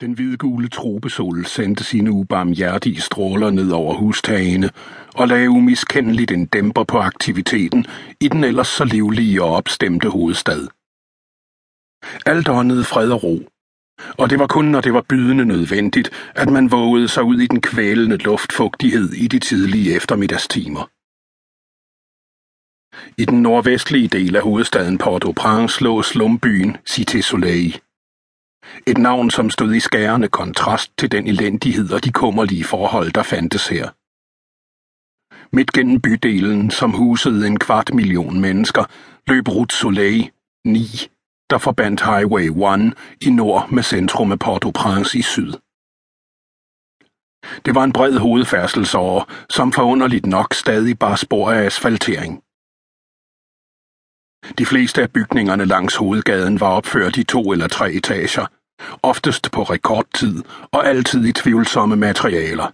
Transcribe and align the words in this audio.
Den 0.00 0.12
hvidgule 0.12 0.68
tropesol 0.68 1.46
sendte 1.46 1.84
sine 1.84 2.10
ubarmhjertige 2.10 3.00
stråler 3.00 3.50
ned 3.50 3.70
over 3.70 3.94
hustagene 3.94 4.70
og 5.14 5.28
lagde 5.28 5.50
umiskendeligt 5.50 6.30
en 6.30 6.46
dæmper 6.46 6.84
på 6.84 6.98
aktiviteten 6.98 7.86
i 8.20 8.28
den 8.28 8.44
ellers 8.44 8.68
så 8.68 8.84
livlige 8.84 9.42
og 9.42 9.50
opstemte 9.50 10.08
hovedstad. 10.08 10.68
Alt 12.26 12.48
åndede 12.48 12.84
fred 12.84 13.10
og 13.10 13.22
ro, 13.22 13.38
og 14.18 14.30
det 14.30 14.38
var 14.38 14.46
kun, 14.46 14.64
når 14.64 14.80
det 14.80 14.92
var 14.92 15.04
bydende 15.08 15.44
nødvendigt, 15.44 16.10
at 16.34 16.52
man 16.52 16.70
vågede 16.70 17.08
sig 17.08 17.22
ud 17.22 17.38
i 17.40 17.46
den 17.46 17.60
kvælende 17.60 18.16
luftfugtighed 18.16 19.12
i 19.12 19.26
de 19.26 19.38
tidlige 19.38 19.96
eftermiddagstimer. 19.96 20.90
I 23.22 23.24
den 23.24 23.42
nordvestlige 23.42 24.08
del 24.08 24.36
af 24.36 24.42
hovedstaden 24.42 24.98
Port-au-Prince 24.98 25.84
lå 25.84 26.02
slumbyen 26.02 26.76
Cité 26.90 27.20
Soleil. 27.20 27.80
Et 28.86 28.98
navn, 28.98 29.30
som 29.30 29.50
stod 29.50 29.74
i 29.74 29.80
skærende 29.80 30.28
kontrast 30.28 30.92
til 30.98 31.12
den 31.12 31.26
elendighed 31.26 31.92
og 31.92 32.04
de 32.04 32.12
kummerlige 32.12 32.64
forhold, 32.64 33.12
der 33.12 33.22
fandtes 33.22 33.68
her. 33.68 33.88
Midt 35.56 35.72
gennem 35.72 36.00
bydelen, 36.00 36.70
som 36.70 36.90
husede 36.90 37.46
en 37.46 37.58
kvart 37.58 37.94
million 37.94 38.40
mennesker, 38.40 38.84
løb 39.26 39.48
Route 39.48 39.76
Soleil 39.76 40.30
9, 40.64 40.86
der 41.50 41.58
forbandt 41.58 42.00
Highway 42.04 42.48
1 42.48 42.94
i 43.20 43.30
nord 43.30 43.70
med 43.70 43.82
centrum 43.82 44.32
af 44.32 44.38
Port-au-Prince 44.38 45.18
i 45.18 45.22
syd. 45.22 45.52
Det 47.64 47.74
var 47.74 47.84
en 47.84 47.92
bred 47.92 48.18
hovedfærdselsåre, 48.18 49.24
som 49.50 49.72
forunderligt 49.72 50.26
nok 50.26 50.54
stadig 50.54 50.98
bar 50.98 51.16
spor 51.16 51.50
af 51.50 51.64
asfaltering. 51.64 52.42
De 54.58 54.66
fleste 54.66 55.02
af 55.02 55.12
bygningerne 55.12 55.64
langs 55.64 55.96
hovedgaden 55.96 56.60
var 56.60 56.70
opført 56.70 57.16
i 57.16 57.24
to 57.24 57.52
eller 57.52 57.68
tre 57.68 57.92
etager, 57.92 58.46
oftest 59.02 59.50
på 59.52 59.62
rekordtid 59.62 60.42
og 60.72 60.86
altid 60.86 61.24
i 61.24 61.32
tvivlsomme 61.32 61.96
materialer. 61.96 62.72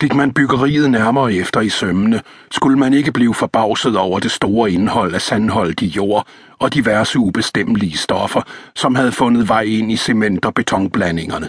Gik 0.00 0.14
man 0.14 0.32
byggeriet 0.32 0.90
nærmere 0.90 1.34
efter 1.34 1.60
i 1.60 1.68
sømmene, 1.68 2.20
skulle 2.50 2.78
man 2.78 2.94
ikke 2.94 3.12
blive 3.12 3.34
forbavset 3.34 3.96
over 3.96 4.18
det 4.20 4.30
store 4.30 4.70
indhold 4.70 5.14
af 5.14 5.22
sandholdig 5.22 5.96
jord 5.96 6.26
og 6.58 6.74
diverse 6.74 7.18
ubestemmelige 7.18 7.96
stoffer, 7.96 8.42
som 8.76 8.94
havde 8.94 9.12
fundet 9.12 9.48
vej 9.48 9.62
ind 9.62 9.92
i 9.92 9.96
cement- 9.96 10.46
og 10.46 10.54
betonblandingerne. 10.54 11.48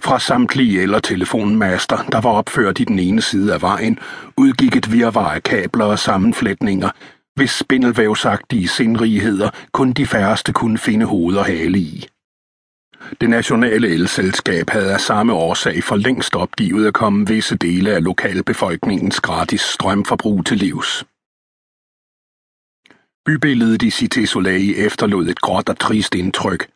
Fra 0.00 0.18
samtlige 0.18 0.82
eller 0.82 0.98
telefonmaster, 0.98 1.96
der 2.12 2.20
var 2.20 2.30
opført 2.30 2.80
i 2.80 2.84
den 2.84 2.98
ene 2.98 3.22
side 3.22 3.54
af 3.54 3.62
vejen, 3.62 3.98
udgik 4.36 4.76
et 4.76 4.92
virvar 4.92 5.30
af 5.30 5.42
kabler 5.42 5.84
og 5.84 5.98
sammenflætninger, 5.98 6.90
hvis 7.34 7.50
spindelvævsagtige 7.50 8.68
sindrigheder 8.68 9.50
kun 9.72 9.92
de 9.92 10.06
færreste 10.06 10.52
kunne 10.52 10.78
finde 10.78 11.06
hoved 11.06 11.36
og 11.36 11.44
hale 11.44 11.78
i. 11.78 12.06
Det 13.20 13.30
nationale 13.30 13.88
elselskab 13.88 14.70
havde 14.70 14.94
af 14.94 15.00
samme 15.00 15.32
årsag 15.32 15.84
for 15.84 15.96
længst 15.96 16.34
opgivet 16.34 16.86
at 16.86 16.94
komme 16.94 17.26
visse 17.26 17.56
dele 17.56 17.90
af 17.90 18.04
lokalbefolkningens 18.04 19.20
gratis 19.20 19.60
strømforbrug 19.60 20.46
til 20.46 20.56
livs. 20.56 21.04
Bybilledet 23.26 23.82
i 23.82 23.88
Cité 23.88 24.26
Soleil 24.26 24.74
efterlod 24.86 25.26
et 25.26 25.40
gråt 25.40 25.68
og 25.68 25.78
trist 25.78 26.14
indtryk, 26.14 26.70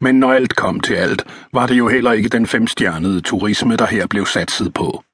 men 0.00 0.20
når 0.20 0.32
alt 0.32 0.56
kom 0.56 0.80
til 0.80 0.94
alt, 0.94 1.24
var 1.52 1.66
det 1.66 1.78
jo 1.78 1.88
heller 1.88 2.12
ikke 2.12 2.28
den 2.28 2.46
femstjernede 2.46 3.20
turisme, 3.20 3.76
der 3.76 3.86
her 3.86 4.06
blev 4.06 4.26
satset 4.26 4.74
på. 4.74 5.04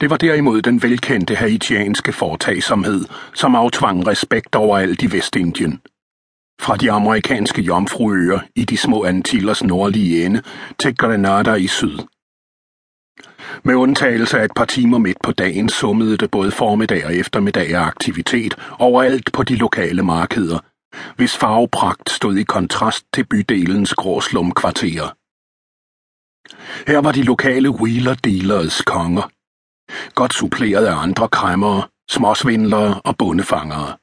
Det 0.00 0.10
var 0.10 0.16
derimod 0.16 0.62
den 0.62 0.82
velkendte 0.82 1.34
haitianske 1.34 2.12
foretagsomhed, 2.12 3.04
som 3.34 3.54
aftvang 3.54 4.06
respekt 4.06 4.54
overalt 4.54 5.02
i 5.02 5.12
Vestindien. 5.12 5.80
Fra 6.60 6.76
de 6.76 6.90
amerikanske 6.90 7.62
jomfruøer 7.62 8.40
i 8.56 8.64
de 8.64 8.76
små 8.76 9.04
Antillers 9.04 9.64
nordlige 9.64 10.26
ende 10.26 10.42
til 10.78 10.96
Grenada 10.96 11.54
i 11.54 11.66
syd. 11.66 11.98
Med 13.62 13.74
undtagelse 13.74 14.38
af 14.38 14.44
et 14.44 14.50
par 14.56 14.64
timer 14.64 14.98
midt 14.98 15.18
på 15.22 15.32
dagen 15.32 15.68
summede 15.68 16.16
det 16.16 16.30
både 16.30 16.50
formiddag 16.50 17.06
og 17.06 17.14
eftermiddag 17.14 17.74
af 17.74 17.80
aktivitet 17.80 18.56
overalt 18.78 19.32
på 19.32 19.42
de 19.42 19.56
lokale 19.56 20.02
markeder, 20.02 20.58
hvis 21.16 21.36
farvepragt 21.36 22.10
stod 22.10 22.36
i 22.36 22.42
kontrast 22.42 23.06
til 23.14 23.24
bydelens 23.24 23.94
gråslumkvarterer. 23.94 25.08
Her 26.90 26.98
var 26.98 27.12
de 27.12 27.22
lokale 27.22 27.70
wheeler 27.70 28.14
dealers 28.14 28.82
konger 28.82 29.30
godt 30.14 30.34
suppleret 30.34 30.86
af 30.86 30.96
andre 30.96 31.28
kræmmere, 31.28 31.88
småsvindlere 32.10 33.00
og 33.00 33.16
bondefangere. 33.16 33.96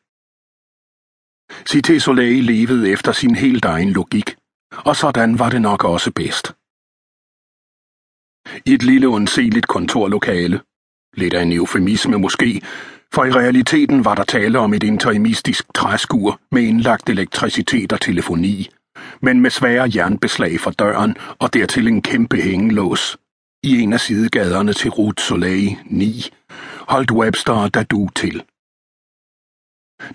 Cité 1.70 2.00
Soleil 2.00 2.44
levede 2.44 2.90
efter 2.90 3.12
sin 3.12 3.36
helt 3.36 3.66
egen 3.66 3.90
logik, 3.90 4.36
og 4.72 4.96
sådan 4.96 5.40
var 5.40 5.50
det 5.50 5.62
nok 5.62 5.84
også 5.84 6.12
bedst. 6.12 6.54
I 8.66 8.74
et 8.74 8.84
lille 8.84 9.10
undseligt 9.10 9.68
kontorlokale, 9.68 10.62
lidt 11.14 11.34
af 11.34 11.42
en 11.42 11.52
eufemisme 11.52 12.18
måske, 12.18 12.62
for 13.14 13.26
i 13.26 13.32
realiteten 13.32 14.06
var 14.06 14.16
der 14.16 14.24
tale 14.24 14.60
om 14.60 14.74
et 14.74 14.84
interimistisk 14.84 15.74
træskur 15.76 16.40
med 16.52 16.62
indlagt 16.62 17.10
elektricitet 17.10 17.94
og 17.94 18.02
telefoni, 18.02 18.70
men 19.22 19.42
med 19.42 19.50
svære 19.50 19.92
jernbeslag 19.96 20.60
for 20.60 20.72
døren 20.72 21.16
og 21.40 21.54
dertil 21.54 21.88
en 21.88 22.02
kæmpe 22.02 22.38
hængelås, 22.38 23.18
i 23.64 23.82
en 23.82 23.94
af 23.94 24.00
sidegaderne 24.00 24.74
til 24.74 24.90
Route 24.90 25.24
Soleil 25.24 25.78
9 25.86 26.30
holdt 26.88 27.12
Webster 27.12 27.54
og 27.54 27.74
Dadu 27.74 28.10
til. 28.16 28.44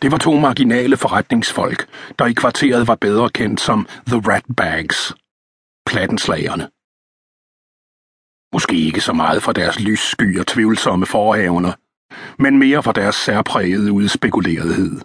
Det 0.02 0.12
var 0.12 0.18
to 0.18 0.36
marginale 0.36 0.96
forretningsfolk, 0.96 1.88
der 2.18 2.26
i 2.26 2.32
kvarteret 2.32 2.88
var 2.88 2.94
bedre 2.94 3.30
kendt 3.30 3.60
som 3.60 3.88
The 4.06 4.16
Rat 4.16 4.44
Bags, 4.56 5.14
plattenslagerne. 5.86 6.68
Måske 8.54 8.76
ikke 8.76 9.00
så 9.00 9.12
meget 9.12 9.42
for 9.42 9.52
deres 9.52 9.80
lyssky 9.80 10.40
og 10.40 10.46
tvivlsomme 10.46 11.06
forhavner, 11.06 11.72
men 12.38 12.58
mere 12.58 12.82
for 12.82 12.92
deres 12.92 13.14
særprægede 13.14 13.92
udspekulerethed. 13.92 15.00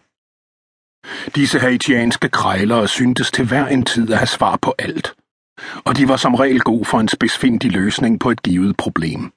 Disse 1.35 1.59
haitianske 1.59 2.29
krejlere 2.29 2.87
syntes 2.87 3.31
til 3.31 3.47
hver 3.47 3.67
en 3.67 3.85
tid 3.85 4.11
at 4.11 4.17
have 4.17 4.27
svar 4.27 4.57
på 4.61 4.75
alt– 4.79 5.13
og 5.85 5.97
de 5.97 6.07
var 6.07 6.17
som 6.17 6.35
regel 6.35 6.59
god 6.59 6.85
for 6.85 6.99
en 6.99 7.07
spidsfindig 7.07 7.71
løsning 7.71 8.19
på 8.19 8.31
et 8.31 8.43
givet 8.43 8.77
problem. 8.77 9.31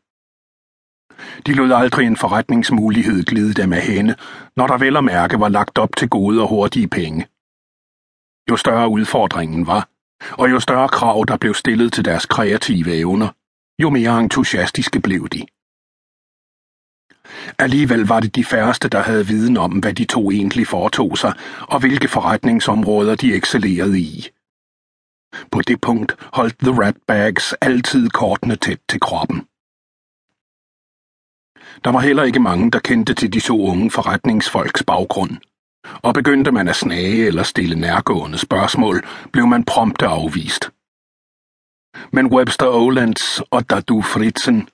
De 1.46 1.54
lod 1.54 1.72
aldrig 1.72 2.06
en 2.06 2.16
forretningsmulighed 2.16 3.24
glide 3.24 3.54
dem 3.54 3.72
af 3.72 3.82
hænde, 3.82 4.14
når 4.56 4.66
der 4.66 4.78
vel 4.78 4.96
og 4.96 5.04
mærke 5.04 5.40
var 5.40 5.48
lagt 5.48 5.78
op 5.78 5.96
til 5.96 6.08
gode 6.08 6.42
og 6.42 6.48
hurtige 6.48 6.88
penge. 6.88 7.26
Jo 8.50 8.56
større 8.56 8.88
udfordringen 8.88 9.66
var, 9.66 9.88
og 10.30 10.50
jo 10.50 10.60
større 10.60 10.88
krav 10.88 11.24
der 11.28 11.36
blev 11.36 11.54
stillet 11.54 11.92
til 11.92 12.04
deres 12.04 12.26
kreative 12.26 12.94
evner, 12.94 13.28
jo 13.82 13.90
mere 13.90 14.20
entusiastiske 14.20 15.00
blev 15.00 15.28
de. 15.28 15.46
Alligevel 17.58 18.06
var 18.06 18.20
det 18.20 18.36
de 18.36 18.44
færreste, 18.44 18.88
der 18.88 19.02
havde 19.02 19.26
viden 19.26 19.56
om, 19.56 19.72
hvad 19.72 19.94
de 19.94 20.04
to 20.04 20.30
egentlig 20.30 20.66
foretog 20.66 21.18
sig, 21.18 21.32
og 21.60 21.80
hvilke 21.80 22.08
forretningsområder 22.08 23.14
de 23.14 23.34
excellerede 23.34 24.00
i. 24.00 24.28
På 25.50 25.60
det 25.60 25.80
punkt 25.80 26.16
holdt 26.32 26.58
The 26.58 26.82
Ratbags 26.82 27.52
altid 27.52 28.08
kortene 28.08 28.56
tæt 28.56 28.78
til 28.88 29.00
kroppen. 29.00 29.46
Der 31.84 31.90
var 31.90 32.00
heller 32.00 32.22
ikke 32.22 32.40
mange, 32.40 32.70
der 32.70 32.78
kendte 32.78 33.14
til 33.14 33.32
de 33.32 33.40
to 33.40 33.66
unge 33.66 33.90
forretningsfolks 33.90 34.82
baggrund. 34.82 35.36
Og 36.02 36.14
begyndte 36.14 36.52
man 36.52 36.68
at 36.68 36.76
snage 36.76 37.26
eller 37.26 37.42
stille 37.42 37.80
nærgående 37.80 38.38
spørgsmål, 38.38 39.04
blev 39.32 39.46
man 39.46 39.64
prompte 39.64 40.06
afvist. 40.06 40.70
Men 42.12 42.26
Webster 42.26 42.68
Olands 42.68 43.40
og 43.50 43.70
Dadu 43.70 44.02
Fritzen, 44.02 44.68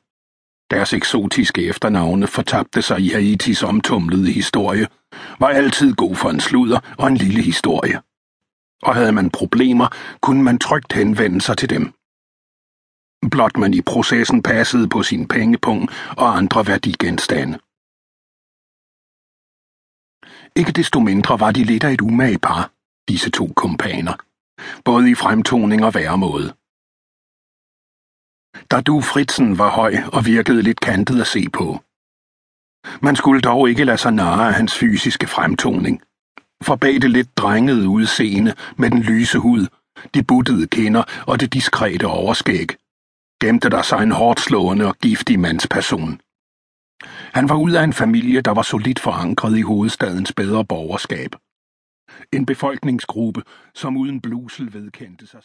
deres 0.71 0.93
eksotiske 0.93 1.67
efternavne 1.67 2.27
fortabte 2.27 2.83
sig 2.83 3.01
i 3.01 3.09
Haitis 3.09 3.63
omtumlede 3.63 4.33
historie, 4.33 4.87
var 5.41 5.49
altid 5.49 5.95
god 5.95 6.15
for 6.15 6.31
en 6.31 6.41
sludder 6.41 6.81
og 6.99 7.09
en 7.09 7.17
lille 7.17 7.43
historie 7.43 8.01
og 8.83 8.95
havde 8.95 9.13
man 9.13 9.31
problemer, 9.31 9.89
kunne 10.21 10.43
man 10.43 10.59
trygt 10.59 10.93
henvende 10.93 11.41
sig 11.41 11.57
til 11.59 11.71
dem. 11.71 11.93
Blot 13.31 13.57
man 13.57 13.75
i 13.75 13.83
processen 13.83 14.43
passede 14.43 14.89
på 14.89 15.03
sin 15.03 15.29
pengepung 15.29 15.89
og 16.17 16.37
andre 16.37 16.67
værdigenstande. 16.67 17.59
Ikke 20.57 20.73
desto 20.73 21.01
mindre 21.01 21.41
var 21.41 21.51
de 21.51 21.65
lidt 21.65 21.85
af 21.85 21.93
et 21.93 22.01
umage 22.01 22.39
par, 22.39 22.71
disse 23.09 23.31
to 23.31 23.47
kompaner, 23.57 24.15
både 24.85 25.11
i 25.11 25.15
fremtoning 25.15 25.85
og 25.85 25.95
væremåde. 25.95 26.49
Da 28.71 28.81
du 28.81 29.01
Fritzen 29.01 29.59
var 29.59 29.71
høj 29.71 29.95
og 30.13 30.27
virkede 30.27 30.63
lidt 30.63 30.81
kantet 30.81 31.21
at 31.21 31.27
se 31.27 31.49
på. 31.53 31.81
Man 33.03 33.17
skulle 33.17 33.41
dog 33.41 33.69
ikke 33.69 33.85
lade 33.85 33.99
sig 33.99 34.13
narre 34.13 34.49
af 34.49 34.55
hans 34.55 34.79
fysiske 34.79 35.27
fremtoning 35.27 36.03
for 36.63 36.77
bag 36.77 36.95
det 36.95 37.11
lidt 37.11 37.37
drengede 37.37 37.89
udseende 37.89 38.55
med 38.77 38.91
den 38.91 39.03
lyse 39.03 39.39
hud, 39.39 39.67
de 40.15 40.23
buttede 40.23 40.67
kinder 40.67 41.03
og 41.27 41.41
det 41.41 41.53
diskrete 41.53 42.07
overskæg, 42.07 42.69
gemte 43.43 43.69
der 43.71 43.83
sig 43.83 44.03
en 44.03 44.13
hårdt 44.13 44.41
slående 44.41 44.87
og 44.87 44.95
giftig 44.95 45.41
mandsperson. 45.41 46.21
Han 47.33 47.49
var 47.49 47.57
ud 47.57 47.73
af 47.73 47.85
en 47.85 47.93
familie, 47.93 48.41
der 48.41 48.51
var 48.51 48.63
solidt 48.63 48.99
forankret 48.99 49.59
i 49.59 49.63
hovedstadens 49.63 50.33
bedre 50.33 50.65
borgerskab. 50.65 51.35
En 52.33 52.47
befolkningsgruppe, 52.47 53.43
som 53.75 53.97
uden 53.97 54.21
blusel 54.21 54.75
vedkendte 54.75 55.27
sig 55.27 55.37